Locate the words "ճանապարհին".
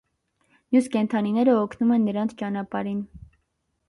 2.39-3.05